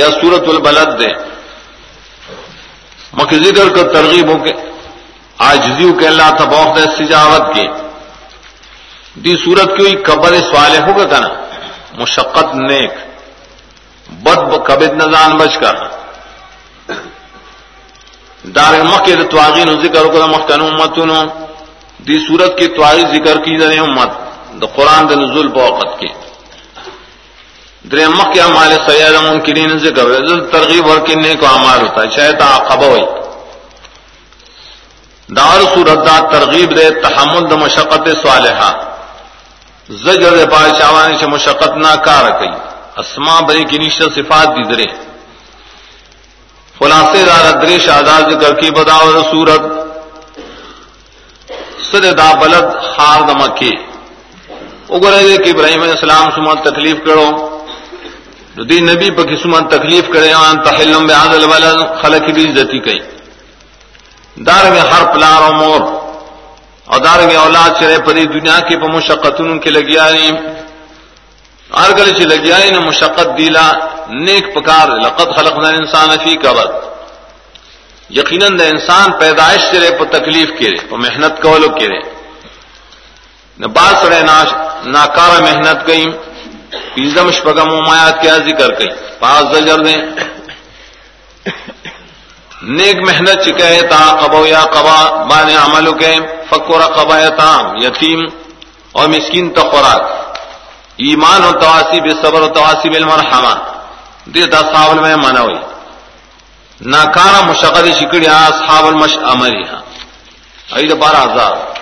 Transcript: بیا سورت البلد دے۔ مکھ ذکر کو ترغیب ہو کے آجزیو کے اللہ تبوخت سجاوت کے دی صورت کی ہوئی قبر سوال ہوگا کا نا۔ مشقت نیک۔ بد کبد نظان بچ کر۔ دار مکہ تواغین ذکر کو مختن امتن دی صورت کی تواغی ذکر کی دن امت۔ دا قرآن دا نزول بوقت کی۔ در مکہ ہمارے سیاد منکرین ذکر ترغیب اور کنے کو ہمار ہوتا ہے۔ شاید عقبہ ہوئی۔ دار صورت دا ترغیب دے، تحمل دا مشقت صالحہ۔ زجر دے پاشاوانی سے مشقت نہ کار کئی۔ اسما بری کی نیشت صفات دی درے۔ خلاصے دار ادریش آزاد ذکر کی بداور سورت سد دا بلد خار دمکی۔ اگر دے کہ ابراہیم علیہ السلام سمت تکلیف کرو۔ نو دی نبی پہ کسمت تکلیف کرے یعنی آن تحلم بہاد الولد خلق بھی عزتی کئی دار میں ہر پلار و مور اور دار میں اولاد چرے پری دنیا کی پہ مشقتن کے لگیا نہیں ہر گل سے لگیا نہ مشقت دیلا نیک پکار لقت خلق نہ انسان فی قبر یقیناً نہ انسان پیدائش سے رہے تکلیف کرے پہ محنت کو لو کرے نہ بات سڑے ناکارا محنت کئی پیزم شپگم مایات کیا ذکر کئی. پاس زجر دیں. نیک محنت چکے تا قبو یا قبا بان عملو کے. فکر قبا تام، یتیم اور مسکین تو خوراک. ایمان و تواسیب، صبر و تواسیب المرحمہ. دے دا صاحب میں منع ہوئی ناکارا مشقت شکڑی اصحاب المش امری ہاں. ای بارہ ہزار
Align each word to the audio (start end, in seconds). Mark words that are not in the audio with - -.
بیا 0.00 0.20
سورت 0.20 0.48
البلد 0.48 1.00
دے۔ 1.00 1.08
مکھ 3.12 3.34
ذکر 3.34 3.68
کو 3.68 3.92
ترغیب 3.92 4.28
ہو 4.28 4.44
کے 4.44 4.52
آجزیو 5.38 5.92
کے 5.92 6.06
اللہ 6.06 6.30
تبوخت 6.38 6.78
سجاوت 6.78 7.54
کے 7.54 7.62
دی 9.14 9.36
صورت 9.44 9.64
کی 9.64 9.82
ہوئی 9.82 9.96
قبر 9.96 10.32
سوال 10.34 10.76
ہوگا 10.76 11.04
کا 11.04 11.20
نا۔ 11.20 11.28
مشقت 11.92 12.54
نیک۔ 12.54 12.90
بد 14.10 14.66
کبد 14.66 14.92
نظان 14.92 15.36
بچ 15.36 15.58
کر۔ 15.58 15.74
دار 18.44 18.82
مکہ 18.82 19.22
تواغین 19.30 19.80
ذکر 19.82 20.04
کو 20.04 20.26
مختن 20.26 20.60
امتن 20.60 21.10
دی 22.06 22.26
صورت 22.28 22.58
کی 22.58 22.66
تواغی 22.66 23.00
ذکر 23.00 23.36
کی 23.44 23.56
دن 23.56 23.78
امت۔ 23.78 24.10
دا 24.62 24.66
قرآن 24.66 25.08
دا 25.08 25.14
نزول 25.14 25.48
بوقت 25.48 26.00
کی۔ 26.00 26.08
در 27.82 28.08
مکہ 28.08 28.40
ہمارے 28.40 28.76
سیاد 28.86 29.12
منکرین 29.12 29.78
ذکر 29.78 30.04
ترغیب 30.52 30.88
اور 30.88 30.98
کنے 30.98 31.34
کو 31.34 31.46
ہمار 31.46 31.78
ہوتا 31.80 32.02
ہے۔ 32.02 32.10
شاید 32.16 32.40
عقبہ 32.40 32.84
ہوئی۔ 32.84 33.02
دار 35.36 35.74
صورت 35.74 35.98
دا 36.06 36.28
ترغیب 36.32 36.76
دے، 36.76 36.90
تحمل 36.90 37.50
دا 37.50 37.56
مشقت 37.56 38.08
صالحہ۔ 38.26 38.72
زجر 39.90 40.36
دے 40.36 40.46
پاشاوانی 40.46 41.18
سے 41.18 41.26
مشقت 41.26 41.68
نہ 41.68 41.94
کار 42.04 42.38
کئی۔ 42.38 42.48
اسما 42.96 43.40
بری 43.40 43.64
کی 43.64 43.78
نیشت 43.78 44.02
صفات 44.14 44.48
دی 44.48 44.74
درے۔ 44.74 44.84
خلاصے 46.78 47.24
دار 47.24 47.54
ادریش 47.54 47.88
آزاد 47.88 48.22
ذکر 48.22 48.60
کی 48.60 48.70
بداور 48.70 49.22
سورت 49.30 49.60
سد 51.92 52.18
دا 52.18 52.34
بلد 52.40 52.96
خار 52.96 53.20
دمکی۔ 53.20 53.70
اگر 54.88 55.12
دے 55.22 55.36
کہ 55.36 55.50
ابراہیم 55.50 55.82
علیہ 55.82 55.92
السلام 55.92 56.30
سمت 56.30 56.64
تکلیف 56.64 56.96
کرو۔ 57.06 57.49
نو 58.56 58.64
دی 58.64 58.78
نبی 58.80 59.10
پہ 59.10 59.22
کسمت 59.24 59.70
تکلیف 59.70 60.08
کرے 60.12 60.26
یعنی 60.26 60.46
آن 60.46 60.62
تحلم 60.64 61.06
بہاد 61.06 61.34
الولد 61.34 61.80
خلق 62.00 62.30
بھی 62.30 62.44
عزتی 62.44 62.78
کئی 62.80 62.98
دار 64.36 64.70
میں 64.70 64.80
ہر 64.82 65.04
پلار 65.12 65.42
و 65.42 65.52
مور 65.54 65.80
اور 66.86 67.00
دار 67.00 67.26
میں 67.26 67.36
اولاد 67.36 67.78
چرے 67.80 67.98
پری 68.06 68.24
دنیا 68.28 68.58
کی 68.68 68.76
پہ 68.76 68.86
مشقتن 68.88 69.58
کے 69.58 69.70
لگیا 69.70 70.08
نہیں 70.10 70.38
ہر 71.70 71.90
گل 71.98 72.10
سے 72.16 72.24
لگیا 72.26 72.58
نہ 72.70 72.80
مشقت 72.86 73.36
دیلا 73.38 73.66
نیک 74.20 74.54
پکار 74.54 74.88
لقت 74.98 75.36
خلق 75.36 75.58
نہ 75.58 75.68
انسان 75.76 76.16
فی 76.24 76.36
قبر 76.38 76.72
یقیناً 78.10 78.56
نہ 78.56 78.62
انسان 78.68 79.12
پیدائش 79.18 79.60
سے 79.62 79.80
رہے 79.80 80.04
تکلیف 80.10 80.48
کرے 80.58 80.76
پہ 80.88 80.96
محنت 80.98 81.40
کو 81.42 81.56
لو 81.58 81.68
کرے 81.76 82.00
نہ 83.58 83.66
بات 83.68 84.02
سڑے 84.02 84.20
ناکارا 84.88 85.38
محنت 85.40 85.86
کئی 85.86 86.04
پیزم 87.00 87.30
شپگم 87.30 87.70
مایات 87.86 88.20
کیا 88.22 88.36
ذکر 88.36 88.70
کئی. 88.74 88.88
پاس 89.20 89.44
زجر 89.52 89.78
دیں. 89.78 90.00
نیک 92.62 92.96
محنت 92.96 93.38
چکے 93.44 93.80
تا 93.90 94.00
قبو 94.20 94.46
یا 94.46 94.60
قبا 94.60 94.98
بان 95.30 95.50
عملو 95.64 95.92
کے. 95.92 96.12
فکر 96.50 96.80
قبا 96.96 97.18
تام، 97.28 97.76
یتیم 97.76 98.20
اور 98.92 99.08
مسکین 99.08 99.50
تو 99.50 99.62
خوراک. 99.70 100.02
ایمان 100.96 101.44
و 101.44 101.52
تواسیب، 101.52 102.06
صبر 102.22 102.40
و 102.42 102.48
تواسیب 102.48 102.94
المرحمہ. 102.94 103.54
دے 104.34 104.46
دا 104.52 104.60
صاحب 104.72 105.00
میں 105.00 105.16
منع 105.16 105.40
ہوئی 105.40 105.60
ناکارا 106.80 107.40
مشقت 107.40 107.86
شکڑی 108.00 108.26
اصحاب 108.26 108.86
المش 108.86 109.16
امری 109.32 109.62
ہاں. 109.70 109.82
ای 110.76 110.94
بارہ 110.94 111.22
ہزار 111.24 111.79